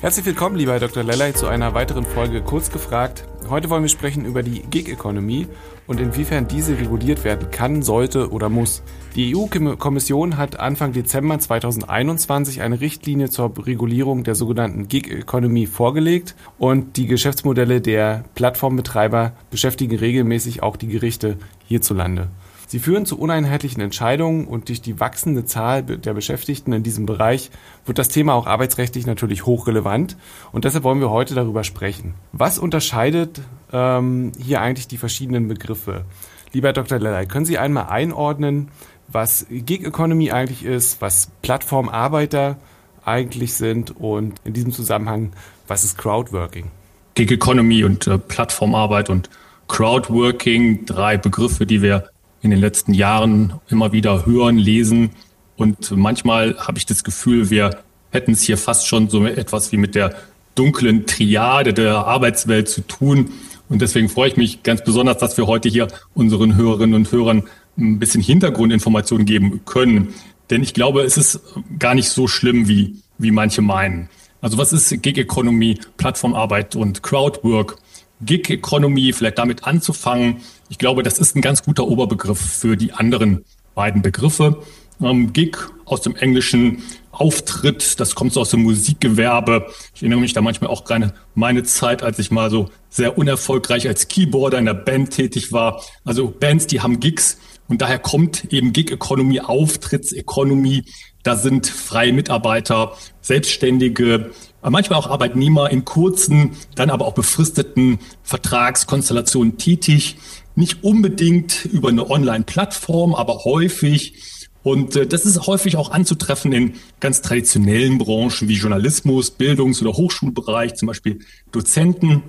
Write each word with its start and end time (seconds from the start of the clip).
Herzlich 0.00 0.26
willkommen, 0.26 0.54
lieber 0.54 0.74
Herr 0.74 0.78
Dr. 0.78 1.02
Lellay, 1.02 1.34
zu 1.34 1.48
einer 1.48 1.74
weiteren 1.74 2.06
Folge 2.06 2.40
Kurz 2.40 2.70
gefragt. 2.70 3.24
Heute 3.50 3.68
wollen 3.68 3.82
wir 3.82 3.88
sprechen 3.88 4.26
über 4.26 4.44
die 4.44 4.60
Gig-Economy 4.60 5.48
und 5.88 5.98
inwiefern 5.98 6.46
diese 6.46 6.78
reguliert 6.78 7.24
werden 7.24 7.50
kann, 7.50 7.82
sollte 7.82 8.30
oder 8.30 8.48
muss. 8.48 8.84
Die 9.16 9.34
EU-Kommission 9.34 10.36
hat 10.36 10.60
Anfang 10.60 10.92
Dezember 10.92 11.40
2021 11.40 12.62
eine 12.62 12.80
Richtlinie 12.80 13.28
zur 13.28 13.52
Regulierung 13.66 14.22
der 14.22 14.36
sogenannten 14.36 14.86
Gig-Economy 14.86 15.66
vorgelegt 15.66 16.36
und 16.58 16.96
die 16.96 17.06
Geschäftsmodelle 17.06 17.80
der 17.80 18.22
Plattformbetreiber 18.36 19.32
beschäftigen 19.50 19.98
regelmäßig 19.98 20.62
auch 20.62 20.76
die 20.76 20.86
Gerichte 20.86 21.38
hierzulande. 21.66 22.28
Sie 22.70 22.80
führen 22.80 23.06
zu 23.06 23.18
uneinheitlichen 23.18 23.80
Entscheidungen 23.80 24.46
und 24.46 24.68
durch 24.68 24.82
die 24.82 25.00
wachsende 25.00 25.46
Zahl 25.46 25.82
der 25.82 26.12
Beschäftigten 26.12 26.74
in 26.74 26.82
diesem 26.82 27.06
Bereich 27.06 27.50
wird 27.86 27.96
das 27.96 28.10
Thema 28.10 28.34
auch 28.34 28.46
arbeitsrechtlich 28.46 29.06
natürlich 29.06 29.46
hochrelevant 29.46 30.18
und 30.52 30.66
deshalb 30.66 30.84
wollen 30.84 31.00
wir 31.00 31.08
heute 31.08 31.34
darüber 31.34 31.64
sprechen. 31.64 32.12
Was 32.32 32.58
unterscheidet 32.58 33.40
ähm, 33.72 34.32
hier 34.38 34.60
eigentlich 34.60 34.86
die 34.86 34.98
verschiedenen 34.98 35.48
Begriffe? 35.48 36.04
Lieber 36.52 36.74
Dr. 36.74 36.98
Lellay, 36.98 37.24
können 37.24 37.46
Sie 37.46 37.56
einmal 37.56 37.86
einordnen, 37.86 38.68
was 39.08 39.46
Gig 39.48 39.86
Economy 39.86 40.30
eigentlich 40.30 40.62
ist, 40.62 41.00
was 41.00 41.30
Plattformarbeiter 41.40 42.58
eigentlich 43.02 43.54
sind 43.54 43.96
und 43.96 44.42
in 44.44 44.52
diesem 44.52 44.72
Zusammenhang, 44.72 45.32
was 45.68 45.84
ist 45.84 45.96
Crowdworking? 45.96 46.66
Gig 47.14 47.30
Economy 47.30 47.84
und 47.84 48.06
äh, 48.06 48.18
Plattformarbeit 48.18 49.08
und 49.08 49.30
Crowdworking, 49.68 50.84
drei 50.84 51.16
Begriffe, 51.16 51.64
die 51.64 51.80
wir 51.80 52.10
in 52.42 52.50
den 52.50 52.60
letzten 52.60 52.94
Jahren 52.94 53.54
immer 53.68 53.92
wieder 53.92 54.26
hören, 54.26 54.56
lesen. 54.56 55.10
Und 55.56 55.90
manchmal 55.90 56.56
habe 56.58 56.78
ich 56.78 56.86
das 56.86 57.04
Gefühl, 57.04 57.50
wir 57.50 57.78
hätten 58.10 58.32
es 58.32 58.42
hier 58.42 58.58
fast 58.58 58.86
schon 58.86 59.08
so 59.10 59.24
etwas 59.26 59.72
wie 59.72 59.76
mit 59.76 59.94
der 59.94 60.14
dunklen 60.54 61.06
Triade 61.06 61.74
der 61.74 62.06
Arbeitswelt 62.06 62.68
zu 62.68 62.80
tun. 62.82 63.30
Und 63.68 63.82
deswegen 63.82 64.08
freue 64.08 64.28
ich 64.28 64.36
mich 64.36 64.62
ganz 64.62 64.82
besonders, 64.82 65.18
dass 65.18 65.36
wir 65.36 65.46
heute 65.46 65.68
hier 65.68 65.88
unseren 66.14 66.56
Hörerinnen 66.56 66.94
und 66.94 67.12
Hörern 67.12 67.44
ein 67.76 67.98
bisschen 67.98 68.22
Hintergrundinformationen 68.22 69.26
geben 69.26 69.60
können. 69.64 70.14
Denn 70.50 70.62
ich 70.62 70.74
glaube, 70.74 71.02
es 71.02 71.16
ist 71.16 71.40
gar 71.78 71.94
nicht 71.94 72.08
so 72.08 72.26
schlimm, 72.26 72.68
wie, 72.68 72.96
wie 73.18 73.30
manche 73.30 73.62
meinen. 73.62 74.08
Also 74.40 74.56
was 74.56 74.72
ist 74.72 75.02
Gig 75.02 75.18
Economy, 75.18 75.78
Plattformarbeit 75.96 76.76
und 76.76 77.02
Crowdwork? 77.02 77.76
Gig 78.20 78.50
Economy, 78.50 79.12
vielleicht 79.12 79.38
damit 79.38 79.64
anzufangen. 79.64 80.38
Ich 80.68 80.78
glaube, 80.78 81.02
das 81.02 81.18
ist 81.18 81.36
ein 81.36 81.42
ganz 81.42 81.62
guter 81.62 81.86
Oberbegriff 81.86 82.40
für 82.40 82.76
die 82.76 82.92
anderen 82.92 83.44
beiden 83.74 84.02
Begriffe. 84.02 84.62
Ähm, 85.00 85.32
Gig 85.32 85.56
aus 85.84 86.02
dem 86.02 86.16
Englischen 86.16 86.82
Auftritt, 87.12 87.98
das 87.98 88.14
kommt 88.14 88.32
so 88.32 88.40
aus 88.40 88.50
dem 88.50 88.62
Musikgewerbe. 88.62 89.66
Ich 89.94 90.02
erinnere 90.02 90.20
mich 90.20 90.34
da 90.34 90.40
manchmal 90.40 90.70
auch 90.70 90.84
gerade 90.84 91.14
meine 91.34 91.64
Zeit, 91.64 92.02
als 92.02 92.18
ich 92.18 92.30
mal 92.30 92.50
so 92.50 92.70
sehr 92.90 93.18
unerfolgreich 93.18 93.88
als 93.88 94.08
Keyboarder 94.08 94.58
in 94.58 94.66
der 94.66 94.74
Band 94.74 95.10
tätig 95.10 95.52
war. 95.52 95.82
Also 96.04 96.28
Bands, 96.28 96.66
die 96.66 96.80
haben 96.80 97.00
Gigs 97.00 97.38
und 97.68 97.82
daher 97.82 97.98
kommt 97.98 98.52
eben 98.52 98.72
Gig 98.72 98.90
Economy, 98.90 99.40
Auftritts-Economy. 99.40 100.84
Da 101.22 101.36
sind 101.36 101.66
freie 101.66 102.12
Mitarbeiter, 102.12 102.96
Selbstständige, 103.20 104.30
manchmal 104.70 104.98
auch 104.98 105.08
Arbeitnehmer 105.08 105.70
in 105.70 105.84
kurzen, 105.84 106.50
dann 106.74 106.90
aber 106.90 107.06
auch 107.06 107.14
befristeten 107.14 107.98
Vertragskonstellationen 108.22 109.56
tätig. 109.56 110.16
Nicht 110.54 110.82
unbedingt 110.82 111.64
über 111.64 111.88
eine 111.88 112.10
Online-Plattform, 112.10 113.14
aber 113.14 113.44
häufig. 113.44 114.14
Und 114.62 114.96
äh, 114.96 115.06
das 115.06 115.24
ist 115.24 115.46
häufig 115.46 115.76
auch 115.76 115.90
anzutreffen 115.90 116.52
in 116.52 116.74
ganz 117.00 117.22
traditionellen 117.22 117.98
Branchen 117.98 118.48
wie 118.48 118.54
Journalismus, 118.54 119.30
Bildungs- 119.30 119.80
oder 119.80 119.92
Hochschulbereich, 119.92 120.74
zum 120.74 120.88
Beispiel 120.88 121.20
Dozenten. 121.52 122.22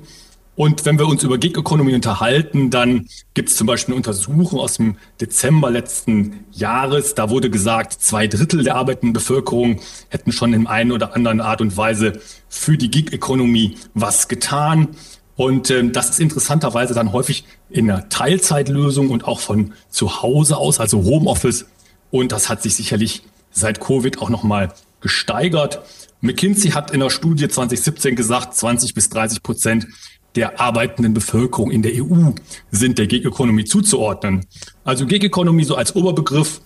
Und 0.60 0.84
wenn 0.84 1.00
wir 1.00 1.08
uns 1.08 1.24
über 1.24 1.38
Gig 1.38 1.58
Economy 1.58 1.96
unterhalten, 1.96 2.70
dann 2.70 3.08
gibt 3.34 3.48
es 3.48 3.56
zum 3.56 3.66
Beispiel 3.66 3.94
eine 3.94 3.96
Untersuchung 4.00 4.60
aus 4.60 4.74
dem 4.74 4.98
Dezember 5.22 5.72
letzten 5.72 6.44
Jahres. 6.52 7.16
Da 7.16 7.30
wurde 7.30 7.50
gesagt, 7.50 7.94
zwei 7.94 8.28
Drittel 8.28 8.66
der 8.66 8.76
arbeitenden 8.76 9.14
Bevölkerung 9.14 9.80
hätten 10.10 10.34
schon 10.34 10.54
in 10.54 10.68
einer 10.68 10.96
oder 10.96 11.16
anderen 11.16 11.40
Art 11.40 11.62
und 11.62 11.78
Weise 11.78 12.20
für 12.50 12.78
die 12.78 12.92
Gig 12.92 13.14
Economy 13.14 13.78
was 13.94 14.28
getan. 14.28 14.90
Und 15.38 15.72
ähm, 15.72 15.94
das 15.94 16.10
ist 16.10 16.20
interessanterweise 16.20 16.94
dann 16.94 17.14
häufig 17.14 17.46
in 17.70 17.90
einer 17.90 18.10
Teilzeitlösung 18.10 19.12
und 19.12 19.24
auch 19.24 19.40
von 19.40 19.74
zu 19.90 20.22
Hause 20.22 20.58
aus, 20.58 20.82
also 20.82 21.06
Homeoffice. 21.06 21.68
Und 22.12 22.34
das 22.34 22.50
hat 22.50 22.64
sich 22.64 22.76
sicherlich 22.76 23.24
seit 23.50 23.80
Covid 23.80 24.22
auch 24.22 24.30
nochmal 24.30 24.74
gesteigert. 25.00 25.84
McKinsey 26.20 26.72
hat 26.72 26.92
in 26.92 27.00
der 27.00 27.12
Studie 27.12 27.48
2017 27.48 28.18
gesagt, 28.18 28.56
20 28.56 28.94
bis 28.94 29.08
30 29.08 29.42
Prozent 29.42 29.88
der 30.40 30.58
arbeitenden 30.58 31.14
Bevölkerung 31.14 31.70
in 31.70 31.82
der 31.82 31.92
EU 31.96 32.32
sind 32.72 32.98
der 32.98 33.08
Gig 33.08 33.26
Economy 33.26 33.66
zuzuordnen. 33.66 34.46
Also 34.86 35.06
Gig 35.06 35.22
Economy 35.22 35.66
so 35.66 35.76
als 35.76 35.98
Oberbegriff, 35.98 36.62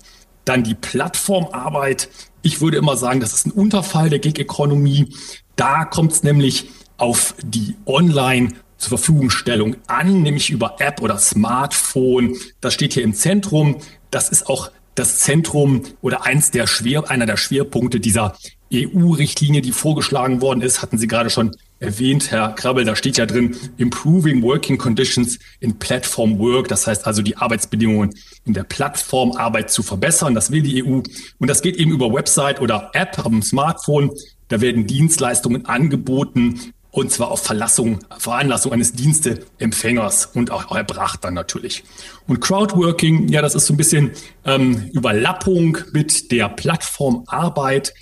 dann 0.46 0.64
die 0.64 0.76
Plattformarbeit. 0.76 2.08
Ich 2.44 2.62
würde 2.62 2.78
immer 2.78 2.96
sagen, 2.98 3.20
das 3.20 3.34
ist 3.34 3.48
ein 3.48 3.52
Unterfall 3.52 4.12
der 4.12 4.20
Gig 4.20 4.38
Economy. 4.38 5.08
Da 5.56 5.86
kommt 5.86 6.12
es 6.12 6.22
nämlich 6.22 6.70
auf 6.98 7.34
die 7.44 7.76
Online 7.88 8.50
zur 8.78 8.90
Verfügungstellung 8.90 9.78
an, 9.88 10.22
nämlich 10.22 10.52
über 10.52 10.76
App 10.78 11.02
oder 11.02 11.18
Smartphone. 11.18 12.36
Das 12.62 12.76
steht 12.76 12.94
hier 12.94 13.04
im 13.04 13.16
Zentrum. 13.16 13.78
Das 14.12 14.30
ist 14.30 14.46
auch 14.46 14.70
das 14.94 15.18
Zentrum 15.18 15.82
oder 16.02 16.28
eins 16.28 16.52
der 16.52 16.68
Schwer, 16.68 17.10
einer 17.10 17.26
der 17.26 17.38
Schwerpunkte 17.38 18.00
dieser 18.00 18.36
EU-Richtlinie, 18.72 19.62
die 19.62 19.72
vorgeschlagen 19.72 20.42
worden 20.42 20.62
ist, 20.62 20.84
hatten 20.84 21.00
Sie 21.00 21.08
gerade 21.08 21.32
schon 21.32 21.56
erwähnt, 21.80 22.32
Herr 22.32 22.54
Krabbel, 22.54 22.86
da 22.86 22.96
steht 22.96 23.18
ja 23.18 23.26
drin, 23.26 23.56
Improving 23.78 24.42
Working 24.42 24.78
Conditions 24.78 25.40
in 25.60 25.78
Platform 25.78 26.40
Work. 26.40 26.68
Das 26.70 26.88
heißt 26.88 27.06
also, 27.06 27.22
die 27.22 27.38
Arbeitsbedingungen 27.38 28.14
in 28.46 28.54
der 28.54 28.64
Plattformarbeit 28.64 29.70
zu 29.70 29.84
verbessern. 29.84 30.34
Das 30.34 30.52
will 30.52 30.62
die 30.62 30.84
EU. 30.84 31.02
Und 31.40 31.50
das 31.50 31.62
geht 31.62 31.76
eben 31.76 31.92
über 31.92 32.12
Website 32.14 32.62
oder 32.62 32.92
App 32.94 33.24
am 33.26 33.42
Smartphone. 33.42 34.12
Da 34.48 34.62
werden 34.62 34.88
Dienstleistungen 34.88 35.66
angeboten, 35.66 36.74
und 36.92 37.12
zwar 37.12 37.32
auf 37.32 37.42
Verlassung, 37.42 38.00
Veranlassung 38.20 38.72
eines 38.72 38.94
Diensteempfängers 38.94 40.28
und 40.28 40.52
auch 40.52 40.76
erbracht 40.76 41.24
dann 41.24 41.34
natürlich. 41.34 41.84
Und 42.28 42.40
Crowdworking, 42.40 43.30
ja, 43.30 43.42
das 43.42 43.56
ist 43.56 43.66
so 43.66 43.74
ein 43.74 43.78
bisschen 43.78 44.12
ähm, 44.46 44.92
Überlappung 44.94 45.80
mit 45.92 46.32
der 46.32 46.50
Plattformarbeit 46.50 47.96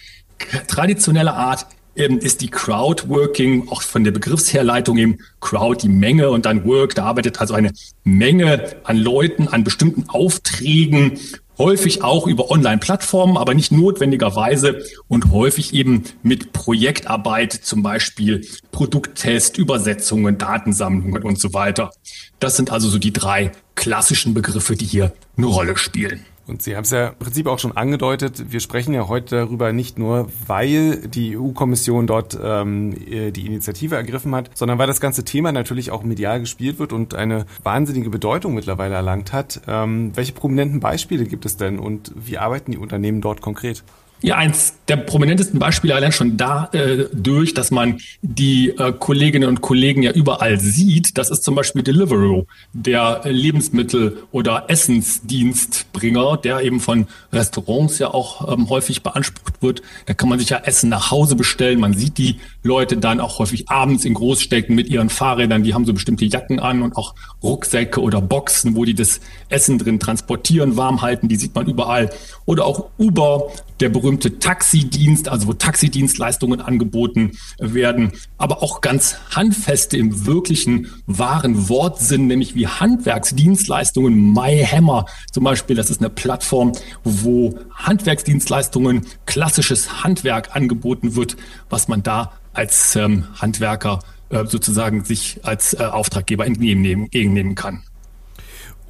traditioneller 0.68 1.36
Art 1.36 1.68
ähm, 1.96 2.20
ist 2.20 2.42
die 2.42 2.50
Crowdworking, 2.50 3.70
auch 3.70 3.82
von 3.82 4.04
der 4.04 4.12
Begriffsherleitung 4.12 4.98
eben 4.98 5.18
Crowd, 5.40 5.82
die 5.82 5.90
Menge 5.90 6.30
und 6.30 6.46
dann 6.46 6.66
Work, 6.66 6.96
da 6.96 7.06
arbeitet 7.06 7.40
also 7.40 7.54
eine 7.54 7.72
Menge 8.04 8.76
an 8.84 8.98
Leuten 8.98 9.48
an 9.48 9.64
bestimmten 9.64 10.10
Aufträgen, 10.10 11.20
häufig 11.58 12.04
auch 12.04 12.26
über 12.28 12.50
Online-Plattformen, 12.50 13.38
aber 13.38 13.54
nicht 13.54 13.72
notwendigerweise 13.72 14.84
und 15.08 15.32
häufig 15.32 15.74
eben 15.74 16.04
mit 16.24 16.54
Projektarbeit, 16.54 17.54
zum 17.54 17.84
Beispiel 17.84 18.48
Produkttest, 18.72 19.58
Übersetzungen, 19.58 20.38
Datensammlungen 20.38 21.24
und 21.24 21.40
so 21.40 21.54
weiter. 21.54 21.92
Das 22.40 22.58
sind 22.58 22.72
also 22.72 22.90
so 22.90 22.98
die 22.98 23.14
drei 23.14 23.52
klassischen 23.76 24.34
Begriffe, 24.34 24.76
die 24.76 24.86
hier 24.86 25.14
eine 25.38 25.46
Rolle 25.48 25.78
spielen. 25.78 26.26
Und 26.52 26.62
Sie 26.62 26.76
haben 26.76 26.84
es 26.84 26.92
ja 26.92 27.08
im 27.08 27.16
Prinzip 27.16 27.48
auch 27.48 27.60
schon 27.60 27.78
angedeutet, 27.78 28.52
wir 28.52 28.60
sprechen 28.60 28.94
ja 28.94 29.08
heute 29.08 29.38
darüber 29.38 29.72
nicht 29.72 29.98
nur, 29.98 30.28
weil 30.48 31.08
die 31.08 31.38
EU-Kommission 31.38 32.08
dort 32.08 32.38
ähm, 32.44 32.94
die 33.00 33.46
Initiative 33.46 33.96
ergriffen 33.96 34.36
hat, 34.36 34.50
sondern 34.54 34.78
weil 34.78 34.88
das 34.88 35.00
ganze 35.00 35.24
Thema 35.24 35.54
natürlich 35.54 35.92
auch 35.92 36.04
medial 36.04 36.42
gespielt 36.42 36.78
wird 36.78 36.92
und 36.92 37.16
eine 37.16 37.46
wahnsinnige 37.64 38.10
Bedeutung 38.10 38.54
mittlerweile 38.54 38.96
erlangt 38.96 39.32
hat. 39.32 39.62
Ähm, 39.66 40.12
welche 40.14 40.34
prominenten 40.34 40.82
Beispiele 40.82 41.24
gibt 41.24 41.46
es 41.46 41.56
denn 41.56 41.80
und 41.80 42.12
wie 42.16 42.38
arbeiten 42.38 42.74
die 42.74 42.78
Unternehmen 42.78 43.22
dort 43.22 43.40
konkret? 43.40 43.86
Ja, 44.24 44.36
eins 44.36 44.76
der 44.88 44.98
prominentesten 44.98 45.58
Beispiele 45.58 45.96
allein 45.96 46.12
schon 46.12 46.38
dadurch, 46.38 47.50
äh, 47.50 47.54
dass 47.54 47.72
man 47.72 48.00
die 48.22 48.70
äh, 48.70 48.94
Kolleginnen 48.94 49.50
und 49.50 49.62
Kollegen 49.62 50.04
ja 50.04 50.12
überall 50.12 50.60
sieht. 50.60 51.18
Das 51.18 51.32
ist 51.32 51.44
zum 51.44 51.56
Beispiel 51.56 51.82
Deliveroo, 51.82 52.46
der 52.74 53.22
Lebensmittel- 53.24 54.18
oder 54.32 54.66
Essensdienstbringer, 54.68 56.38
der 56.38 56.62
eben 56.62 56.80
von 56.82 57.08
Restaurants 57.34 57.98
ja 57.98 58.14
auch 58.14 58.54
ähm, 58.54 58.70
häufig 58.70 59.02
beansprucht 59.02 59.62
wird. 59.62 59.82
Da 60.06 60.14
kann 60.14 60.30
man 60.30 60.38
sich 60.38 60.50
ja 60.50 60.58
Essen 60.58 60.90
nach 60.90 61.10
Hause 61.10 61.36
bestellen. 61.36 61.80
Man 61.80 61.94
sieht 61.94 62.20
die 62.20 62.36
Leute 62.62 62.98
dann 62.98 63.22
auch 63.22 63.40
häufig 63.40 63.70
abends 63.70 64.06
in 64.06 64.14
Großstädten 64.14 64.76
mit 64.76 64.88
ihren 64.90 65.10
Fahrrädern. 65.10 65.64
Die 65.64 65.74
haben 65.74 65.86
so 65.86 65.94
bestimmte 65.94 66.26
Jacken 66.26 66.60
an 66.60 66.84
und 66.84 66.96
auch 66.96 67.16
Rucksäcke 67.42 68.00
oder 68.00 68.22
Boxen, 68.22 68.76
wo 68.76 68.86
die 68.86 68.94
das 68.94 69.20
Essen 69.50 69.80
drin 69.80 70.00
transportieren, 70.00 70.78
warm 70.78 71.02
halten. 71.02 71.28
Die 71.28 71.38
sieht 71.38 71.56
man 71.56 71.66
überall. 71.66 72.12
Oder 72.46 72.66
auch 72.66 72.90
Uber, 72.98 73.52
der 73.80 73.90
berühmte 73.90 74.11
Taxidienst, 74.20 75.30
also 75.30 75.48
wo 75.48 75.54
Taxidienstleistungen 75.54 76.62
angeboten 76.62 77.32
werden, 77.60 78.12
aber 78.38 78.64
auch 78.64 78.82
ganz 78.82 79.18
handfeste 79.36 79.98
im 79.98 80.26
wirklichen 80.26 80.88
wahren 81.06 81.70
Wortsinn, 81.70 82.28
nämlich 82.28 82.56
wie 82.56 82.68
Handwerksdienstleistungen. 82.68 84.34
MyHammer 84.34 85.06
zum 85.32 85.44
Beispiel, 85.44 85.76
das 85.76 85.90
ist 85.90 86.02
eine 86.02 86.10
Plattform, 86.10 86.74
wo 87.04 87.58
Handwerksdienstleistungen, 87.74 89.06
klassisches 89.26 90.04
Handwerk 90.04 90.56
angeboten 90.56 91.16
wird, 91.16 91.38
was 91.70 91.88
man 91.88 92.04
da 92.04 92.34
als 92.54 92.96
ähm, 92.96 93.26
Handwerker 93.40 94.00
äh, 94.30 94.46
sozusagen 94.46 95.04
sich 95.04 95.40
als 95.44 95.74
äh, 95.74 95.84
Auftraggeber 95.84 96.46
entgegennehmen, 96.46 97.06
entgegennehmen 97.06 97.56
kann. 97.56 97.84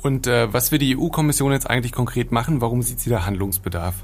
Und 0.01 0.27
äh, 0.27 0.51
was 0.51 0.71
will 0.71 0.79
die 0.79 0.97
EU-Kommission 0.97 1.51
jetzt 1.51 1.69
eigentlich 1.69 1.91
konkret 1.91 2.31
machen? 2.31 2.61
Warum 2.61 2.81
sieht 2.81 2.99
sie 2.99 3.09
da 3.09 3.25
Handlungsbedarf? 3.25 3.95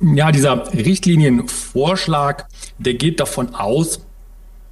Ja, 0.00 0.30
dieser 0.30 0.72
Richtlinienvorschlag, 0.72 2.46
der 2.78 2.94
geht 2.94 3.18
davon 3.18 3.54
aus, 3.54 4.05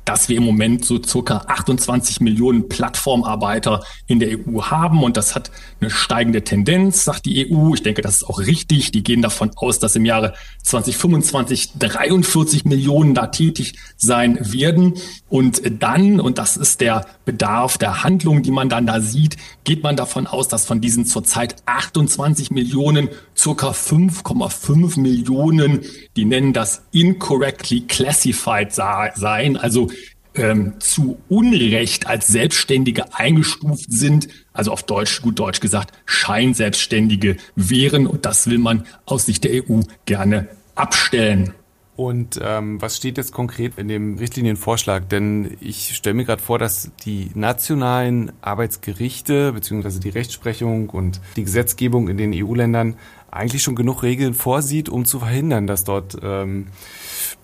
dass 0.05 0.29
wir 0.29 0.37
im 0.37 0.45
Moment 0.45 0.85
so 0.85 1.03
circa 1.03 1.45
28 1.47 2.21
Millionen 2.21 2.69
Plattformarbeiter 2.69 3.83
in 4.07 4.19
der 4.21 4.39
EU 4.39 4.63
haben 4.63 5.03
und 5.03 5.17
das 5.17 5.35
hat 5.35 5.51
eine 5.81 5.91
steigende 5.91 6.45
Tendenz, 6.45 7.05
sagt 7.05 7.27
die 7.27 7.51
EU. 7.51 7.75
Ich 7.75 7.83
denke, 7.83 8.03
das 8.03 8.17
ist 8.17 8.25
auch 8.25 8.41
richtig. 8.41 8.93
Die 8.93 9.03
gehen 9.03 9.23
davon 9.23 9.51
aus, 9.57 9.79
dass 9.79 9.97
im 9.97 10.05
Jahre 10.05 10.35
2025 10.63 11.73
43 11.79 12.65
Millionen 12.65 13.15
da 13.15 13.29
tätig 13.29 13.75
sein 13.97 14.39
werden 14.41 14.95
und 15.29 15.63
dann, 15.83 16.21
und 16.21 16.39
das 16.39 16.57
ist 16.57 16.81
der 16.81 17.07
Bedarf 17.25 17.79
der 17.79 18.05
Handlung, 18.05 18.43
die 18.43 18.51
man 18.51 18.69
dann 18.69 18.87
da 18.87 19.01
sieht, 19.01 19.37
geht 19.65 19.83
man 19.83 19.97
davon 19.97 20.27
aus, 20.27 20.49
dass 20.49 20.67
von 20.67 20.81
diesen 20.81 21.07
zurzeit 21.07 21.57
28 21.67 22.51
Millionen 22.51 23.09
circa 23.37 23.71
5,5 23.71 25.01
Millionen, 25.01 25.81
die 26.17 26.25
nennen 26.25 26.53
das 26.53 26.83
incorrectly 26.93 27.83
classified 27.83 28.73
sein, 28.73 29.57
also 29.57 29.89
ähm, 30.35 30.75
zu 30.81 31.19
Unrecht 31.29 32.07
als 32.07 32.27
Selbstständige 32.27 33.15
eingestuft 33.15 33.91
sind, 33.91 34.29
also 34.53 34.73
auf 34.73 34.83
Deutsch, 34.83 35.23
gut 35.23 35.39
Deutsch 35.39 35.61
gesagt, 35.61 35.93
Scheinselbstständige 36.07 37.37
wären. 37.57 38.07
Und 38.07 38.27
das 38.27 38.49
will 38.49 38.59
man 38.59 38.87
aus 39.07 39.27
Sicht 39.27 39.45
der 39.45 39.69
EU 39.69 39.81
gerne 40.05 40.49
abstellen. 40.75 41.55
Und 41.97 42.41
ähm, 42.43 42.83
was 42.83 42.97
steht 42.97 43.19
jetzt 43.19 43.33
konkret 43.33 43.79
in 43.79 43.87
dem 43.87 44.19
Richtlinienvorschlag? 44.19 45.09
Denn 45.09 45.57
ich 45.61 45.95
stelle 45.95 46.15
mir 46.15 46.25
gerade 46.25 46.43
vor, 46.43 46.59
dass 46.59 46.91
die 47.05 47.31
nationalen 47.35 48.33
Arbeitsgerichte 48.41 49.53
beziehungsweise 49.53 50.01
die 50.01 50.09
Rechtsprechung 50.09 50.91
und 50.91 51.21
die 51.37 51.45
Gesetzgebung 51.45 52.09
in 52.09 52.17
den 52.17 52.33
EU-Ländern 52.35 52.97
eigentlich 53.35 53.63
schon 53.63 53.75
genug 53.75 54.03
Regeln 54.03 54.35
vorsieht, 54.35 54.89
um 54.89 55.05
zu 55.05 55.19
verhindern, 55.19 55.67
dass 55.67 55.85
dort 55.85 56.17
ähm, 56.23 56.67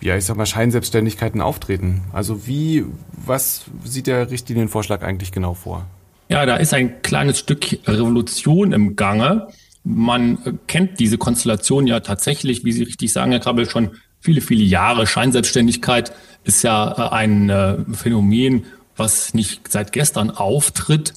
ja, 0.00 0.16
ich 0.16 0.24
sag 0.24 0.36
mal, 0.36 0.46
Scheinselbstständigkeiten 0.46 1.40
auftreten. 1.40 2.02
Also 2.12 2.46
wie, 2.46 2.84
was 3.12 3.64
sieht 3.84 4.06
der 4.06 4.30
Richtlinienvorschlag 4.30 5.02
eigentlich 5.02 5.32
genau 5.32 5.54
vor? 5.54 5.86
Ja, 6.28 6.46
da 6.46 6.56
ist 6.56 6.72
ein 6.72 7.02
kleines 7.02 7.38
Stück 7.38 7.78
Revolution 7.86 8.72
im 8.72 8.96
Gange. 8.96 9.48
Man 9.82 10.58
kennt 10.66 11.00
diese 11.00 11.18
Konstellation 11.18 11.86
ja 11.86 12.00
tatsächlich, 12.00 12.64
wie 12.64 12.72
Sie 12.72 12.84
richtig 12.84 13.12
sagen, 13.12 13.32
Herr 13.32 13.40
Krabbel, 13.40 13.68
schon 13.68 13.90
viele, 14.20 14.40
viele 14.40 14.62
Jahre. 14.62 15.06
Scheinselbstständigkeit 15.06 16.12
ist 16.44 16.62
ja 16.62 16.92
äh, 16.92 17.14
ein 17.14 17.50
äh, 17.50 17.78
Phänomen, 17.92 18.64
was 18.96 19.34
nicht 19.34 19.68
seit 19.68 19.92
gestern 19.92 20.30
auftritt. 20.30 21.14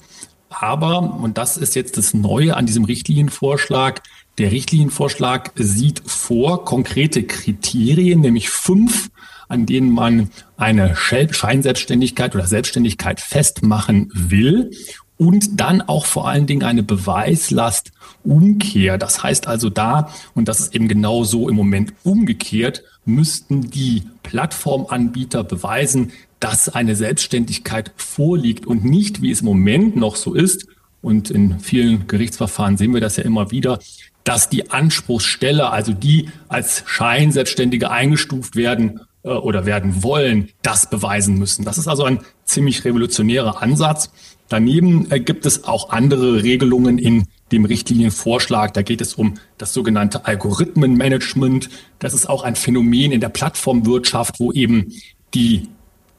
Aber, 0.48 1.00
und 1.00 1.38
das 1.38 1.56
ist 1.56 1.74
jetzt 1.74 1.96
das 1.96 2.14
Neue 2.14 2.56
an 2.56 2.66
diesem 2.66 2.84
Richtlinienvorschlag, 2.84 4.02
der 4.38 4.50
Richtlinienvorschlag 4.50 5.52
sieht 5.54 6.02
vor 6.06 6.64
konkrete 6.64 7.22
Kriterien, 7.22 8.20
nämlich 8.20 8.48
fünf, 8.50 9.10
an 9.48 9.66
denen 9.66 9.92
man 9.92 10.30
eine 10.56 10.96
Scheinselbstständigkeit 10.96 12.34
oder 12.34 12.46
Selbstständigkeit 12.46 13.20
festmachen 13.20 14.10
will 14.12 14.72
und 15.16 15.60
dann 15.60 15.80
auch 15.82 16.06
vor 16.06 16.26
allen 16.28 16.46
Dingen 16.46 16.64
eine 16.64 16.82
Beweislastumkehr. 16.82 18.98
Das 18.98 19.22
heißt 19.22 19.46
also 19.46 19.70
da, 19.70 20.10
und 20.34 20.48
das 20.48 20.58
ist 20.60 20.74
eben 20.74 20.88
genau 20.88 21.22
so 21.24 21.48
im 21.48 21.54
Moment 21.54 21.94
umgekehrt, 22.02 22.82
müssten 23.04 23.70
die 23.70 24.02
Plattformanbieter 24.22 25.44
beweisen, 25.44 26.10
dass 26.40 26.68
eine 26.68 26.96
Selbstständigkeit 26.96 27.92
vorliegt 27.96 28.66
und 28.66 28.84
nicht, 28.84 29.22
wie 29.22 29.30
es 29.30 29.40
im 29.40 29.46
Moment 29.46 29.96
noch 29.96 30.16
so 30.16 30.34
ist, 30.34 30.66
und 31.04 31.30
in 31.30 31.60
vielen 31.60 32.06
Gerichtsverfahren 32.06 32.78
sehen 32.78 32.94
wir 32.94 33.00
das 33.02 33.18
ja 33.18 33.24
immer 33.24 33.50
wieder, 33.50 33.78
dass 34.24 34.48
die 34.48 34.70
Anspruchssteller, 34.70 35.72
also 35.72 35.92
die 35.92 36.30
als 36.48 36.82
Scheinselbstständige 36.86 37.90
eingestuft 37.90 38.56
werden 38.56 39.00
äh, 39.22 39.28
oder 39.28 39.66
werden 39.66 40.02
wollen, 40.02 40.48
das 40.62 40.88
beweisen 40.88 41.38
müssen. 41.38 41.64
Das 41.64 41.78
ist 41.78 41.88
also 41.88 42.04
ein 42.04 42.20
ziemlich 42.44 42.84
revolutionärer 42.84 43.62
Ansatz. 43.62 44.10
Daneben 44.48 45.10
äh, 45.10 45.20
gibt 45.20 45.46
es 45.46 45.64
auch 45.64 45.90
andere 45.90 46.42
Regelungen 46.42 46.98
in 46.98 47.26
dem 47.52 47.66
Richtlinienvorschlag. 47.66 48.72
Da 48.72 48.82
geht 48.82 49.02
es 49.02 49.14
um 49.14 49.34
das 49.58 49.74
sogenannte 49.74 50.24
Algorithmenmanagement. 50.24 51.68
Das 51.98 52.14
ist 52.14 52.28
auch 52.28 52.42
ein 52.42 52.56
Phänomen 52.56 53.12
in 53.12 53.20
der 53.20 53.28
Plattformwirtschaft, 53.28 54.40
wo 54.40 54.52
eben 54.52 54.92
die 55.34 55.68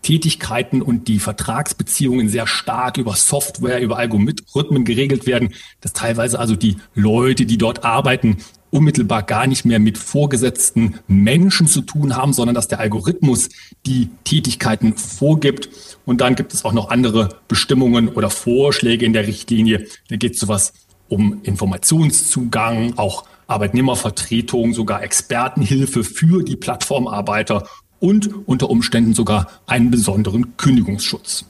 Tätigkeiten 0.06 0.84
und 0.84 1.08
die 1.08 1.18
Vertragsbeziehungen 1.18 2.30
sehr 2.30 2.46
stark 2.46 2.98
über 2.98 3.16
Software, 3.16 3.82
über 3.82 3.98
Algorithmen 3.98 4.86
geregelt 4.86 5.26
werden, 5.26 5.56
dass 5.82 5.94
teilweise 5.94 6.38
also 6.38 6.56
die 6.56 6.78
Leute, 6.94 7.48
die 7.48 7.58
dort 7.58 7.84
arbeiten, 7.84 8.38
unmittelbar 8.70 9.24
gar 9.24 9.48
nicht 9.48 9.66
mehr 9.66 9.80
mit 9.80 9.98
vorgesetzten 9.98 11.00
Menschen 11.08 11.66
zu 11.66 11.82
tun 11.82 12.16
haben, 12.16 12.34
sondern 12.34 12.54
dass 12.54 12.68
der 12.68 12.82
Algorithmus 12.82 13.50
die 13.88 14.10
Tätigkeiten 14.24 14.96
vorgibt. 14.96 15.70
Und 16.06 16.22
dann 16.22 16.36
gibt 16.36 16.54
es 16.54 16.66
auch 16.66 16.74
noch 16.74 16.90
andere 16.90 17.40
Bestimmungen 17.48 18.10
oder 18.10 18.30
Vorschläge 18.30 19.08
in 19.08 19.14
der 19.14 19.26
Richtlinie. 19.26 19.88
Da 20.10 20.18
geht 20.18 20.36
es 20.36 20.40
sowas 20.40 20.74
um 21.08 21.40
Informationszugang, 21.42 22.94
auch 22.98 23.24
Arbeitnehmervertretung, 23.48 24.74
sogar 24.76 25.02
Expertenhilfe 25.02 26.04
für 26.04 26.44
die 26.44 26.56
Plattformarbeiter 26.56 27.68
und 28.06 28.30
unter 28.46 28.70
Umständen 28.70 29.16
sogar 29.16 29.48
einen 29.66 29.90
besonderen 29.90 30.58
Kündigungsschutz. 30.58 31.46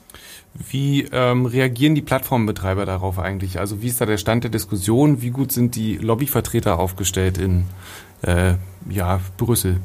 Wie 0.70 1.02
ähm, 1.12 1.44
reagieren 1.44 1.94
die 1.94 2.00
Plattformbetreiber 2.00 2.86
darauf 2.86 3.18
eigentlich? 3.18 3.60
Also 3.60 3.82
wie 3.82 3.88
ist 3.88 4.00
da 4.00 4.06
der 4.06 4.16
Stand 4.16 4.44
der 4.44 4.50
Diskussion? 4.50 5.20
Wie 5.20 5.28
gut 5.28 5.52
sind 5.52 5.76
die 5.76 5.98
Lobbyvertreter 5.98 6.78
aufgestellt 6.78 7.36
in 7.36 7.64
äh, 8.22 8.54
ja, 8.88 9.20
Brüssel? 9.36 9.80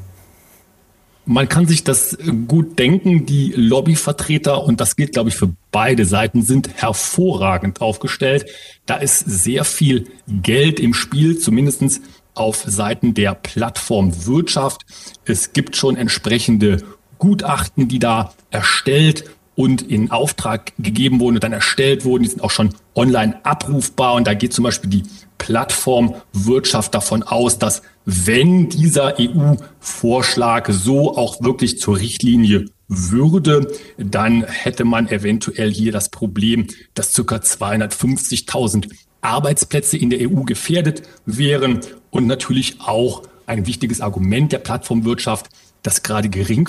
Man 1.26 1.46
kann 1.46 1.66
sich 1.66 1.84
das 1.84 2.16
gut 2.48 2.78
denken. 2.78 3.26
Die 3.26 3.52
Lobbyvertreter, 3.54 4.64
und 4.64 4.80
das 4.80 4.96
gilt, 4.96 5.12
glaube 5.12 5.28
ich, 5.28 5.36
für 5.36 5.50
beide 5.72 6.06
Seiten, 6.06 6.40
sind 6.40 6.70
hervorragend 6.74 7.82
aufgestellt. 7.82 8.46
Da 8.86 8.96
ist 8.96 9.18
sehr 9.20 9.64
viel 9.64 10.06
Geld 10.26 10.80
im 10.80 10.94
Spiel, 10.94 11.38
zumindestens 11.38 12.00
auf 12.34 12.64
Seiten 12.66 13.14
der 13.14 13.34
Plattformwirtschaft. 13.34 14.82
Es 15.24 15.52
gibt 15.52 15.76
schon 15.76 15.96
entsprechende 15.96 16.82
Gutachten, 17.18 17.88
die 17.88 17.98
da 17.98 18.32
erstellt 18.50 19.24
und 19.54 19.82
in 19.82 20.10
Auftrag 20.10 20.72
gegeben 20.78 21.20
wurden 21.20 21.36
und 21.36 21.44
dann 21.44 21.52
erstellt 21.52 22.04
wurden. 22.04 22.22
Die 22.22 22.30
sind 22.30 22.42
auch 22.42 22.50
schon 22.50 22.74
online 22.94 23.44
abrufbar 23.44 24.14
und 24.14 24.26
da 24.26 24.34
geht 24.34 24.52
zum 24.52 24.64
Beispiel 24.64 24.90
die 24.90 25.02
Plattformwirtschaft 25.38 26.94
davon 26.94 27.22
aus, 27.22 27.58
dass 27.58 27.82
wenn 28.04 28.68
dieser 28.68 29.16
EU-Vorschlag 29.18 30.70
so 30.70 31.16
auch 31.16 31.42
wirklich 31.42 31.78
zur 31.78 31.98
Richtlinie 31.98 32.66
würde, 32.88 33.72
dann 33.96 34.44
hätte 34.44 34.84
man 34.84 35.08
eventuell 35.08 35.72
hier 35.72 35.92
das 35.92 36.10
Problem, 36.10 36.66
dass 36.94 37.12
ca. 37.12 37.36
250.000 37.36 38.90
Arbeitsplätze 39.22 39.96
in 39.96 40.10
der 40.10 40.30
EU 40.30 40.42
gefährdet 40.42 41.02
wären 41.24 41.80
und 42.10 42.26
natürlich 42.26 42.80
auch 42.80 43.22
ein 43.46 43.66
wichtiges 43.66 44.00
Argument 44.00 44.52
der 44.52 44.58
Plattformwirtschaft, 44.58 45.48
dass 45.82 46.02
gerade 46.02 46.28
gering 46.28 46.68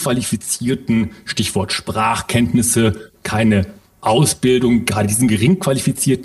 Stichwort 1.25 1.71
Sprachkenntnisse, 1.71 3.11
keine 3.23 3.67
Ausbildung, 4.01 4.85
gerade 4.85 5.07
diesen 5.07 5.27
gering 5.27 5.59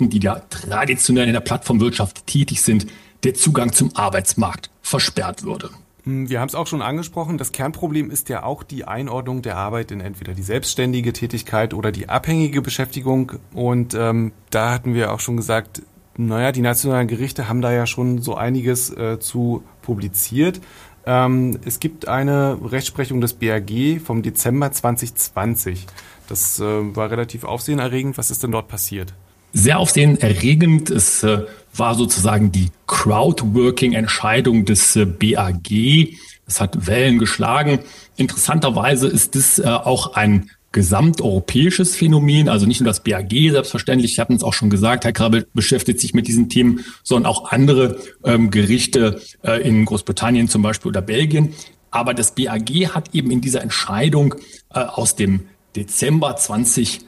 die 0.09 0.19
ja 0.19 0.41
traditionell 0.49 1.27
in 1.27 1.33
der 1.33 1.39
Plattformwirtschaft 1.39 2.25
tätig 2.27 2.61
sind, 2.61 2.87
der 3.23 3.33
Zugang 3.33 3.71
zum 3.71 3.95
Arbeitsmarkt 3.95 4.69
versperrt 4.81 5.43
würde. 5.43 5.69
Hm, 6.03 6.29
wir 6.29 6.39
haben 6.39 6.49
es 6.49 6.55
auch 6.55 6.67
schon 6.67 6.81
angesprochen, 6.81 7.37
das 7.37 7.51
Kernproblem 7.51 8.11
ist 8.11 8.29
ja 8.29 8.43
auch 8.43 8.63
die 8.63 8.85
Einordnung 8.85 9.41
der 9.41 9.57
Arbeit 9.57 9.91
in 9.91 10.01
entweder 10.01 10.33
die 10.33 10.41
selbstständige 10.41 11.13
Tätigkeit 11.13 11.73
oder 11.73 11.91
die 11.91 12.09
abhängige 12.09 12.61
Beschäftigung. 12.61 13.33
Und 13.53 13.93
ähm, 13.93 14.31
da 14.49 14.71
hatten 14.71 14.93
wir 14.93 15.13
auch 15.13 15.19
schon 15.19 15.37
gesagt, 15.37 15.81
naja, 16.19 16.51
die 16.51 16.61
nationalen 16.61 17.07
Gerichte 17.07 17.47
haben 17.47 17.61
da 17.61 17.71
ja 17.71 17.85
schon 17.87 18.21
so 18.21 18.35
einiges 18.35 18.89
äh, 18.89 19.19
zu 19.19 19.63
publiziert. 19.81 20.59
Ähm, 21.05 21.59
es 21.63 21.79
gibt 21.79 22.09
eine 22.09 22.59
Rechtsprechung 22.61 23.21
des 23.21 23.33
BAG 23.33 24.01
vom 24.03 24.21
Dezember 24.21 24.69
2020. 24.69 25.87
Das 26.27 26.59
äh, 26.59 26.63
war 26.63 27.09
relativ 27.09 27.45
aufsehenerregend. 27.45 28.17
Was 28.17 28.31
ist 28.31 28.43
denn 28.43 28.51
dort 28.51 28.67
passiert? 28.67 29.13
Sehr 29.53 29.79
aufsehenerregend. 29.79 30.89
Es 30.89 31.23
äh, 31.23 31.45
war 31.73 31.95
sozusagen 31.95 32.51
die 32.51 32.69
Crowdworking-Entscheidung 32.87 34.65
des 34.65 34.97
äh, 34.97 35.05
BAG. 35.05 36.17
Es 36.45 36.59
hat 36.59 36.85
Wellen 36.85 37.17
geschlagen. 37.17 37.79
Interessanterweise 38.17 39.07
ist 39.07 39.37
es 39.37 39.57
äh, 39.57 39.67
auch 39.67 40.15
ein 40.15 40.49
gesamteuropäisches 40.71 41.95
Phänomen, 41.95 42.47
also 42.47 42.65
nicht 42.65 42.79
nur 42.81 42.87
das 42.87 43.03
BAG 43.03 43.31
selbstverständlich, 43.31 44.11
ich 44.11 44.19
habe 44.19 44.33
es 44.33 44.43
auch 44.43 44.53
schon 44.53 44.69
gesagt, 44.69 45.03
Herr 45.03 45.13
Krabbel 45.13 45.47
beschäftigt 45.53 45.99
sich 45.99 46.13
mit 46.13 46.27
diesen 46.27 46.49
Themen, 46.49 46.85
sondern 47.03 47.31
auch 47.31 47.51
andere 47.51 47.99
ähm, 48.23 48.51
Gerichte 48.51 49.19
äh, 49.43 49.61
in 49.67 49.85
Großbritannien 49.85 50.47
zum 50.47 50.61
Beispiel 50.61 50.89
oder 50.89 51.01
Belgien. 51.01 51.53
Aber 51.91 52.13
das 52.13 52.35
BAG 52.35 52.69
hat 52.93 53.15
eben 53.15 53.31
in 53.31 53.41
dieser 53.41 53.61
Entscheidung 53.61 54.35
äh, 54.73 54.79
aus 54.79 55.15
dem 55.15 55.41
Dezember 55.75 56.35
20, 56.35 56.99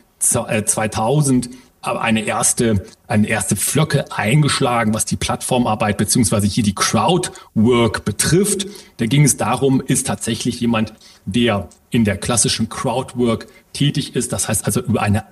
äh, 0.48 0.63
2000 0.63 1.50
eine 1.81 2.25
erste, 2.25 2.85
eine 3.07 3.27
erste 3.27 3.55
Flöcke 3.55 4.11
eingeschlagen, 4.11 4.93
was 4.93 5.05
die 5.05 5.15
Plattformarbeit 5.15 5.97
beziehungsweise 5.97 6.47
hier 6.47 6.63
die 6.63 6.75
Crowdwork 6.75 8.05
betrifft. 8.05 8.67
Da 8.97 9.07
ging 9.07 9.23
es 9.23 9.38
darum, 9.38 9.81
ist 9.81 10.07
tatsächlich 10.07 10.59
jemand, 10.59 10.93
der 11.25 11.69
in 11.89 12.05
der 12.05 12.17
klassischen 12.17 12.69
Crowdwork 12.69 13.47
tätig 13.73 14.15
ist, 14.15 14.31
das 14.31 14.47
heißt 14.47 14.65
also 14.65 14.81
über 14.81 15.01
eine 15.01 15.23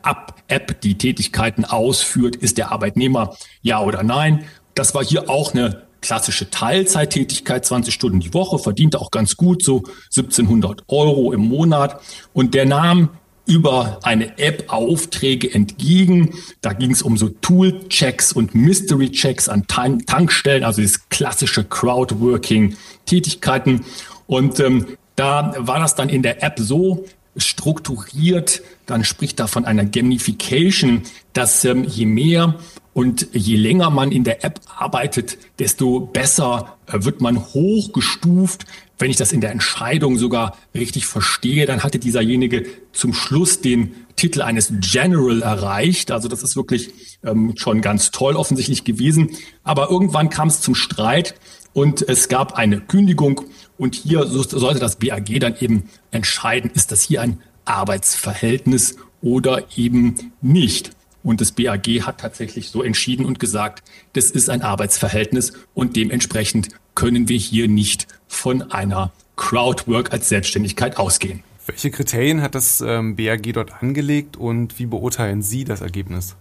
App 0.47 0.81
die 0.81 0.97
Tätigkeiten 0.97 1.65
ausführt, 1.65 2.35
ist 2.35 2.57
der 2.57 2.71
Arbeitnehmer 2.71 3.35
ja 3.61 3.81
oder 3.81 4.03
nein. 4.03 4.45
Das 4.75 4.95
war 4.95 5.03
hier 5.03 5.29
auch 5.29 5.53
eine 5.53 5.83
klassische 6.01 6.49
Teilzeittätigkeit, 6.49 7.65
20 7.65 7.93
Stunden 7.93 8.19
die 8.19 8.33
Woche, 8.33 8.57
verdient 8.57 8.95
auch 8.95 9.11
ganz 9.11 9.35
gut, 9.35 9.63
so 9.63 9.83
1700 10.15 10.83
Euro 10.87 11.33
im 11.33 11.41
Monat. 11.41 12.01
Und 12.33 12.53
der 12.53 12.65
nahm 12.65 13.09
über 13.49 13.99
eine 14.03 14.37
App 14.37 14.65
Aufträge 14.67 15.53
entgegen. 15.53 16.35
Da 16.61 16.71
ging 16.73 16.91
es 16.91 17.01
um 17.01 17.17
so 17.17 17.29
Tool-Checks 17.29 18.31
und 18.31 18.53
Mystery-Checks 18.53 19.49
an 19.49 19.65
Tan 19.67 20.05
Tankstellen, 20.05 20.63
also 20.63 20.81
das 20.81 21.09
klassische 21.09 21.63
Crowdworking-Tätigkeiten. 21.63 23.83
Und 24.27 24.59
ähm, 24.59 24.85
da 25.15 25.55
war 25.57 25.79
das 25.79 25.95
dann 25.95 26.09
in 26.09 26.21
der 26.21 26.43
App 26.43 26.59
so 26.59 27.05
strukturiert, 27.35 28.61
dann 28.85 29.03
spricht 29.03 29.39
da 29.39 29.47
von 29.47 29.65
einer 29.65 29.85
Gamification, 29.85 31.01
dass 31.33 31.65
ähm, 31.65 31.83
je 31.83 32.05
mehr 32.05 32.59
und 32.93 33.27
je 33.33 33.55
länger 33.55 33.89
man 33.89 34.11
in 34.11 34.23
der 34.23 34.43
App 34.43 34.59
arbeitet, 34.77 35.39
desto 35.57 36.01
besser 36.01 36.77
äh, 36.87 37.03
wird 37.03 37.21
man 37.21 37.39
hochgestuft. 37.39 38.65
Wenn 38.99 39.09
ich 39.09 39.17
das 39.17 39.31
in 39.31 39.39
der 39.39 39.51
Entscheidung 39.51 40.17
sogar 40.17 40.57
richtig 40.75 41.05
verstehe, 41.05 41.65
dann 41.65 41.83
hatte 41.83 41.99
dieserjenige 41.99 42.65
zum 42.91 43.13
Schluss 43.13 43.61
den 43.61 43.95
Titel 44.17 44.41
eines 44.41 44.73
General 44.81 45.41
erreicht. 45.41 46.11
Also 46.11 46.27
das 46.27 46.43
ist 46.43 46.57
wirklich 46.57 46.91
ähm, 47.23 47.53
schon 47.55 47.79
ganz 47.79 48.11
toll 48.11 48.35
offensichtlich 48.35 48.83
gewesen. 48.83 49.29
Aber 49.63 49.89
irgendwann 49.89 50.29
kam 50.29 50.49
es 50.49 50.59
zum 50.59 50.75
Streit 50.75 51.35
und 51.71 52.07
es 52.07 52.27
gab 52.27 52.55
eine 52.55 52.81
Kündigung. 52.81 53.41
Und 53.77 53.95
hier 53.95 54.27
sollte 54.27 54.79
das 54.79 54.97
BAG 54.97 55.39
dann 55.39 55.55
eben 55.57 55.89
entscheiden, 56.11 56.69
ist 56.73 56.91
das 56.91 57.01
hier 57.01 57.21
ein 57.21 57.41
Arbeitsverhältnis 57.63 58.97
oder 59.21 59.63
eben 59.77 60.33
nicht. 60.41 60.91
Und 61.23 61.39
das 61.39 61.53
BAG 61.53 61.87
hat 62.01 62.19
tatsächlich 62.19 62.69
so 62.69 62.83
entschieden 62.83 63.25
und 63.25 63.39
gesagt, 63.39 63.83
das 64.13 64.31
ist 64.31 64.49
ein 64.49 64.61
Arbeitsverhältnis 64.61 65.53
und 65.73 65.95
dementsprechend 65.95 66.69
können 66.99 67.29
wir 67.29 67.37
hier 67.37 67.69
nicht 67.69 68.07
von 68.27 68.73
einer 68.73 69.13
Crowdwork 69.37 70.11
als 70.11 70.27
Selbstständigkeit 70.27 70.97
ausgehen. 70.97 71.43
Welche 71.65 71.91
Kriterien 71.91 72.41
hat 72.41 72.55
das 72.55 72.81
ähm, 72.81 73.15
BAG 73.15 73.53
dort 73.53 73.81
angelegt 73.81 74.35
und 74.35 74.79
wie 74.79 74.85
beurteilen 74.85 75.41
Sie 75.41 75.63
das 75.63 75.79
Ergebnis? 75.79 76.35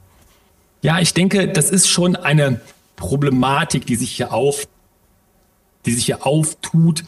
Ja, 0.82 0.98
ich 0.98 1.14
denke, 1.14 1.46
das 1.46 1.70
ist 1.70 1.86
schon 1.86 2.16
eine 2.16 2.60
Problematik, 2.96 3.86
die 3.86 3.94
sich 3.94 4.10
hier 4.10 4.32
auf, 4.32 4.66
die 5.86 5.92
sich 5.92 6.06
hier 6.06 6.26
auftut. 6.26 7.04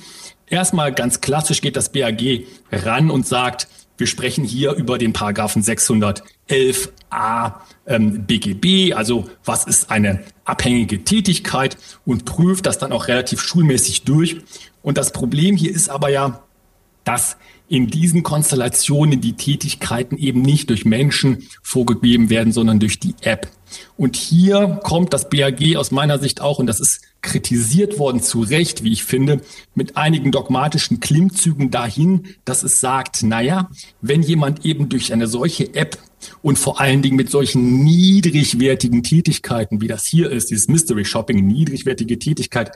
Erstmal 0.47 0.93
ganz 0.93 1.21
klassisch 1.21 1.61
geht 1.61 1.75
das 1.75 1.91
BAG 1.91 2.45
ran 2.71 3.11
und 3.11 3.27
sagt, 3.27 3.67
wir 4.01 4.07
sprechen 4.07 4.45
hier 4.45 4.73
über 4.73 4.99
den 4.99 5.13
Paragraphen 5.13 5.63
611a 5.63 7.53
ähm, 7.87 8.25
BGB, 8.27 8.95
also 8.95 9.29
was 9.45 9.65
ist 9.65 9.91
eine 9.91 10.21
abhängige 10.45 11.05
Tätigkeit 11.05 11.77
und 12.07 12.25
prüft 12.25 12.67
das 12.67 12.79
dann 12.79 12.93
auch 12.93 13.09
relativ 13.09 13.43
schulmäßig 13.43 14.05
durch. 14.05 14.39
Und 14.83 14.97
das 14.97 15.13
Problem 15.13 15.57
hier 15.57 15.71
ist 15.71 15.91
aber 15.91 16.09
ja, 16.09 16.43
dass 17.11 17.37
in 17.67 17.89
diesen 17.89 18.23
Konstellationen 18.23 19.21
die 19.21 19.33
Tätigkeiten 19.33 20.17
eben 20.17 20.43
nicht 20.43 20.71
durch 20.71 20.85
Menschen 20.85 21.49
vorgegeben 21.61 22.31
werden, 22.31 22.53
sondern 22.53 22.79
durch 22.79 23.01
die 23.01 23.17
App. 23.23 23.49
Und 23.97 24.15
hier 24.15 24.79
kommt 24.85 25.13
das 25.13 25.29
BAG 25.29 25.77
aus 25.77 25.91
meiner 25.91 26.21
Sicht 26.21 26.41
auch, 26.41 26.61
und 26.61 26.69
das 26.69 26.79
ist 26.79 27.01
kritisiert 27.21 27.99
worden, 27.99 28.23
zu 28.23 28.43
Recht, 28.43 28.85
wie 28.85 28.93
ich 28.93 29.03
finde, 29.03 29.41
mit 29.75 29.97
einigen 29.97 30.31
dogmatischen 30.31 31.01
Klimmzügen 31.01 31.73
dahin, 31.73 32.29
dass 32.45 32.63
es 32.63 32.79
sagt, 32.79 33.25
naja, 33.25 33.71
wenn 34.01 34.23
jemand 34.23 34.65
eben 34.65 34.89
durch 34.89 35.13
eine 35.13 35.27
solche 35.27 35.75
App 35.75 35.99
und 36.43 36.61
vor 36.61 36.81
allen 36.81 37.03
Dingen 37.03 37.17
mit 37.17 37.31
solchen 37.31 37.83
niedrigwertigen 37.83 39.03
Tätigkeiten, 39.03 39.81
wie 39.81 39.89
das 39.89 40.07
hier 40.07 40.31
ist, 40.31 40.51
dieses 40.51 40.69
Mystery 40.69 41.05
Shopping, 41.05 41.45
niedrigwertige 41.45 42.21
Tätigkeit, 42.21 42.71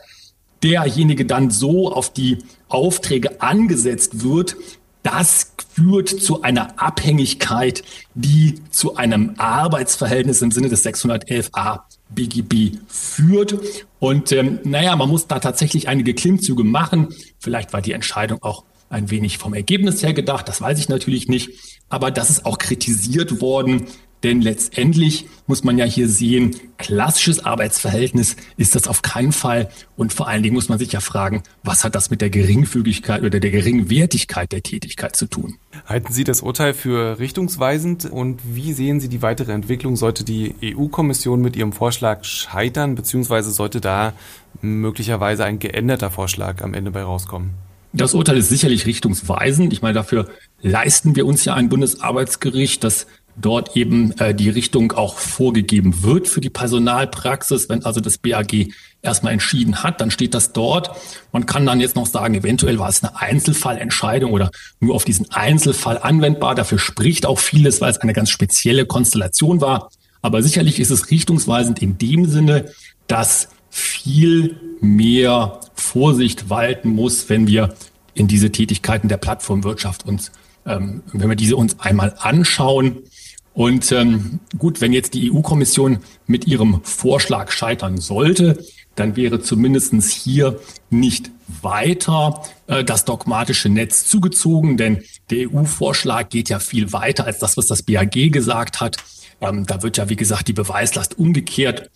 derjenige 0.64 1.26
dann 1.26 1.50
so 1.50 1.92
auf 1.92 2.12
die 2.12 2.38
Aufträge 2.68 3.40
angesetzt 3.40 4.24
wird, 4.24 4.56
das 5.04 5.52
führt 5.74 6.08
zu 6.08 6.42
einer 6.42 6.80
Abhängigkeit, 6.80 7.84
die 8.14 8.60
zu 8.70 8.96
einem 8.96 9.34
Arbeitsverhältnis 9.36 10.40
im 10.40 10.50
Sinne 10.50 10.70
des 10.70 10.84
611a 10.84 11.80
BGB 12.08 12.78
führt. 12.88 13.58
Und 13.98 14.32
ähm, 14.32 14.60
naja, 14.64 14.96
man 14.96 15.10
muss 15.10 15.26
da 15.26 15.40
tatsächlich 15.40 15.88
einige 15.88 16.14
Klimmzüge 16.14 16.64
machen. 16.64 17.08
Vielleicht 17.38 17.74
war 17.74 17.82
die 17.82 17.92
Entscheidung 17.92 18.42
auch 18.42 18.64
ein 18.88 19.10
wenig 19.10 19.36
vom 19.36 19.52
Ergebnis 19.52 20.02
her 20.02 20.14
gedacht, 20.14 20.48
das 20.48 20.60
weiß 20.60 20.78
ich 20.78 20.88
natürlich 20.88 21.28
nicht. 21.28 21.50
Aber 21.90 22.10
das 22.10 22.30
ist 22.30 22.46
auch 22.46 22.56
kritisiert 22.56 23.42
worden, 23.42 23.86
denn 24.24 24.40
letztendlich 24.40 25.26
muss 25.46 25.62
man 25.62 25.76
ja 25.76 25.84
hier 25.84 26.08
sehen, 26.08 26.56
klassisches 26.78 27.44
Arbeitsverhältnis 27.44 28.36
ist 28.56 28.74
das 28.74 28.88
auf 28.88 29.02
keinen 29.02 29.32
Fall. 29.32 29.68
Und 29.96 30.14
vor 30.14 30.26
allen 30.26 30.42
Dingen 30.42 30.54
muss 30.54 30.70
man 30.70 30.78
sich 30.78 30.92
ja 30.92 31.00
fragen, 31.00 31.42
was 31.62 31.84
hat 31.84 31.94
das 31.94 32.10
mit 32.10 32.22
der 32.22 32.30
Geringfügigkeit 32.30 33.22
oder 33.22 33.38
der 33.38 33.50
Geringwertigkeit 33.50 34.50
der 34.50 34.62
Tätigkeit 34.62 35.14
zu 35.14 35.26
tun? 35.26 35.56
Halten 35.86 36.12
Sie 36.12 36.24
das 36.24 36.40
Urteil 36.40 36.72
für 36.72 37.18
richtungsweisend 37.18 38.06
und 38.06 38.40
wie 38.44 38.72
sehen 38.72 38.98
Sie 38.98 39.08
die 39.08 39.20
weitere 39.20 39.52
Entwicklung? 39.52 39.96
Sollte 39.96 40.24
die 40.24 40.54
EU-Kommission 40.62 41.42
mit 41.42 41.54
ihrem 41.56 41.72
Vorschlag 41.72 42.24
scheitern, 42.24 42.94
beziehungsweise 42.94 43.50
sollte 43.50 43.82
da 43.82 44.14
möglicherweise 44.62 45.44
ein 45.44 45.58
geänderter 45.58 46.10
Vorschlag 46.10 46.62
am 46.62 46.72
Ende 46.72 46.90
bei 46.90 47.02
rauskommen? 47.02 47.50
Das 47.92 48.14
Urteil 48.14 48.38
ist 48.38 48.48
sicherlich 48.48 48.86
richtungsweisend. 48.86 49.72
Ich 49.72 49.82
meine, 49.82 49.94
dafür 49.94 50.28
leisten 50.62 51.14
wir 51.14 51.26
uns 51.26 51.44
ja 51.44 51.54
ein 51.54 51.68
Bundesarbeitsgericht, 51.68 52.82
das 52.82 53.06
dort 53.36 53.76
eben 53.76 54.12
äh, 54.18 54.34
die 54.34 54.48
Richtung 54.50 54.92
auch 54.92 55.18
vorgegeben 55.18 56.02
wird 56.02 56.28
für 56.28 56.40
die 56.40 56.50
Personalpraxis. 56.50 57.68
Wenn 57.68 57.84
also 57.84 58.00
das 58.00 58.18
BAG 58.18 58.68
erstmal 59.02 59.32
entschieden 59.32 59.82
hat, 59.82 60.00
dann 60.00 60.10
steht 60.10 60.34
das 60.34 60.52
dort. 60.52 60.90
Man 61.32 61.46
kann 61.46 61.66
dann 61.66 61.80
jetzt 61.80 61.96
noch 61.96 62.06
sagen, 62.06 62.34
eventuell 62.34 62.78
war 62.78 62.88
es 62.88 63.02
eine 63.02 63.20
Einzelfallentscheidung 63.20 64.32
oder 64.32 64.50
nur 64.80 64.94
auf 64.94 65.04
diesen 65.04 65.30
Einzelfall 65.30 65.98
anwendbar. 65.98 66.54
Dafür 66.54 66.78
spricht 66.78 67.26
auch 67.26 67.38
vieles, 67.38 67.80
weil 67.80 67.90
es 67.90 67.98
eine 67.98 68.12
ganz 68.12 68.30
spezielle 68.30 68.86
Konstellation 68.86 69.60
war. 69.60 69.90
Aber 70.22 70.42
sicherlich 70.42 70.80
ist 70.80 70.90
es 70.90 71.10
richtungsweisend 71.10 71.82
in 71.82 71.98
dem 71.98 72.26
Sinne, 72.26 72.70
dass 73.06 73.48
viel 73.68 74.56
mehr 74.80 75.60
Vorsicht 75.74 76.48
walten 76.48 76.90
muss, 76.90 77.28
wenn 77.28 77.46
wir 77.46 77.74
in 78.14 78.28
diese 78.28 78.52
Tätigkeiten 78.52 79.08
der 79.08 79.16
Plattformwirtschaft 79.16 80.06
uns, 80.06 80.30
ähm, 80.64 81.02
wenn 81.12 81.28
wir 81.28 81.36
diese 81.36 81.56
uns 81.56 81.78
einmal 81.80 82.14
anschauen. 82.18 82.98
Und 83.54 83.92
ähm, 83.92 84.40
gut, 84.58 84.80
wenn 84.80 84.92
jetzt 84.92 85.14
die 85.14 85.32
EU-Kommission 85.32 85.98
mit 86.26 86.46
ihrem 86.46 86.80
Vorschlag 86.82 87.52
scheitern 87.52 87.98
sollte, 87.98 88.64
dann 88.96 89.16
wäre 89.16 89.40
zumindestens 89.40 90.10
hier 90.10 90.60
nicht 90.90 91.30
weiter 91.62 92.42
äh, 92.66 92.84
das 92.84 93.04
dogmatische 93.04 93.68
Netz 93.68 94.08
zugezogen, 94.08 94.76
denn 94.76 95.04
der 95.30 95.52
EU-Vorschlag 95.52 96.28
geht 96.28 96.48
ja 96.48 96.58
viel 96.58 96.92
weiter 96.92 97.26
als 97.26 97.38
das, 97.38 97.56
was 97.56 97.66
das 97.66 97.82
BAG 97.82 98.32
gesagt 98.32 98.80
hat. 98.80 98.96
Ähm, 99.40 99.66
da 99.66 99.82
wird 99.82 99.98
ja, 99.98 100.08
wie 100.08 100.16
gesagt, 100.16 100.48
die 100.48 100.52
Beweislast 100.52 101.18
umgekehrt. 101.18 101.90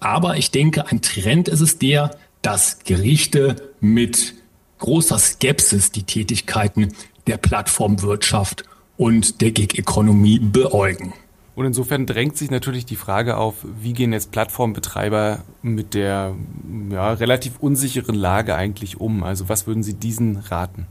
Aber 0.00 0.36
ich 0.36 0.50
denke, 0.50 0.88
ein 0.88 1.00
Trend 1.00 1.48
ist 1.48 1.60
es 1.60 1.78
der, 1.78 2.16
dass 2.42 2.80
Gerichte 2.84 3.72
mit 3.80 4.34
großer 4.78 5.18
Skepsis 5.18 5.92
die 5.92 6.02
Tätigkeiten 6.02 6.92
der 7.26 7.36
Plattformwirtschaft 7.36 8.64
und 8.96 9.40
der 9.40 9.50
Gig-Economy 9.50 10.38
beäugen. 10.38 11.12
Und 11.56 11.66
insofern 11.66 12.06
drängt 12.06 12.36
sich 12.36 12.50
natürlich 12.50 12.84
die 12.84 12.96
Frage 12.96 13.36
auf, 13.36 13.54
wie 13.80 13.92
gehen 13.92 14.12
jetzt 14.12 14.32
Plattformbetreiber 14.32 15.44
mit 15.62 15.94
der 15.94 16.34
ja, 16.90 17.12
relativ 17.12 17.60
unsicheren 17.60 18.16
Lage 18.16 18.56
eigentlich 18.56 19.00
um? 19.00 19.22
Also 19.22 19.48
was 19.48 19.66
würden 19.66 19.84
Sie 19.84 19.94
diesen 19.94 20.36
raten? 20.36 20.86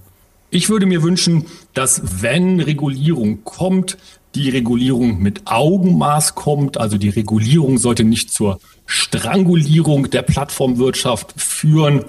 Ich 0.50 0.70
würde 0.70 0.86
mir 0.86 1.04
wünschen, 1.04 1.46
dass 1.74 2.22
wenn 2.22 2.60
Regulierung 2.60 3.44
kommt, 3.44 3.98
die 4.36 4.50
Regulierung 4.50 5.22
mit 5.22 5.42
Augenmaß 5.46 6.36
kommt. 6.36 6.78
Also 6.78 6.98
die 6.98 7.10
Regulierung 7.10 7.78
sollte 7.78 8.04
nicht 8.04 8.32
zur 8.32 8.60
Strangulierung 8.86 10.10
der 10.10 10.22
Plattformwirtschaft 10.22 11.34
führen. 11.36 12.06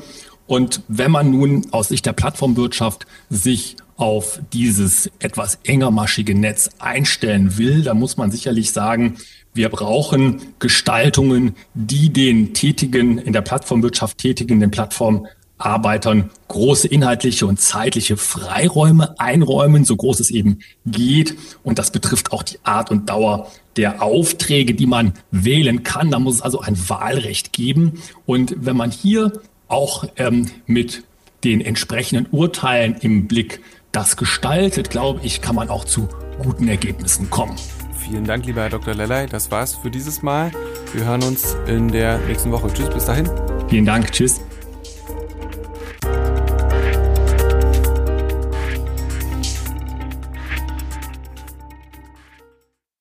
Und 0.47 0.83
wenn 0.89 1.11
man 1.11 1.31
nun 1.31 1.67
aus 1.71 1.89
Sicht 1.89 2.07
der 2.07 2.13
Plattformwirtschaft 2.13 3.07
sich 3.31 3.77
auf 3.97 4.41
dieses 4.53 5.11
etwas 5.19 5.59
engermaschige 5.65 6.35
Netz 6.35 6.71
einstellen 6.79 7.59
will, 7.59 7.83
dann 7.83 7.99
muss 7.99 8.17
man 8.17 8.31
sicherlich 8.31 8.73
sagen, 8.73 9.17
wir 9.55 9.69
brauchen 9.69 10.41
Gestaltungen, 10.59 11.55
die 11.75 12.13
den 12.13 12.55
Tätigen, 12.55 13.19
in 13.19 13.33
der 13.33 13.43
Plattformwirtschaft 13.43 14.19
tätigen, 14.19 14.59
den 14.59 14.73
Plattform 14.73 15.29
Arbeitern 15.57 16.31
große 16.49 16.89
inhaltliche 16.89 17.47
und 17.47 17.61
zeitliche 17.61 18.17
Freiräume 18.17 19.19
einräumen, 19.21 19.85
so 19.85 19.97
groß 19.97 20.21
es 20.21 20.31
eben 20.31 20.59
geht. 20.85 21.37
Und 21.63 21.79
das 21.79 21.93
betrifft 21.93 22.33
auch 22.33 22.43
die 22.43 22.59
Art 22.65 22.91
und 22.91 23.09
Dauer 23.09 23.51
der 23.77 24.03
Aufträge, 24.03 24.75
die 24.75 24.87
man 24.87 25.15
wählen 25.31 25.85
kann. 25.85 26.11
Da 26.11 26.19
muss 26.19 26.37
es 26.37 26.43
also 26.43 26.61
ein 26.61 26.77
Wahlrecht 26.89 27.53
geben. 27.53 28.03
Und 28.27 28.55
wenn 28.59 28.77
man 28.77 28.91
hier 28.91 29.33
auch 29.69 30.05
ähm, 30.17 30.51
mit 30.67 31.05
den 31.45 31.61
entsprechenden 31.61 32.27
Urteilen 32.31 32.97
im 33.01 33.29
Blick 33.29 33.61
das 33.95 34.17
gestaltet, 34.17 34.91
glaube 34.91 35.21
ich, 35.23 35.41
kann 35.41 35.55
man 35.55 35.69
auch 35.71 35.85
zu 35.85 36.09
guten 36.43 36.69
Ergebnissen 36.69 37.31
kommen. 37.31 37.57
Vielen 37.99 38.25
Dank, 38.25 38.45
lieber 38.45 38.63
Herr 38.63 38.71
Dr. 38.71 38.95
Lellay. 38.95 39.27
Das 39.27 39.51
war's 39.51 39.75
für 39.77 39.91
dieses 39.91 40.23
Mal. 40.23 40.51
Wir 40.93 41.05
hören 41.07 41.23
uns 41.23 41.57
in 41.67 41.89
der 41.89 42.19
nächsten 42.19 42.53
Woche. 42.53 42.73
Tschüss, 42.73 42.91
bis 42.91 43.07
dahin. 43.07 43.31
Vielen 43.69 43.87
Dank. 43.87 44.13
Tschüss. 44.13 44.41